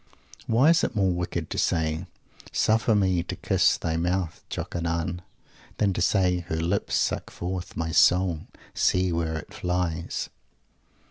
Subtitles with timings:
[0.47, 2.07] Why is it more wicked to say,
[2.51, 5.21] "Suffer me to kiss thy mouth, Jokanaan!"
[5.77, 10.29] than to say, "Her lips suck forth my soul see where it flies!"?